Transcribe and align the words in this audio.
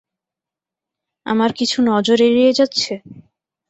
আমার 1.25 1.51
কিছু 1.59 1.77
নজর 1.89 2.17
এড়িয়ে 2.21 2.51
যাচ্ছে? 2.53 2.93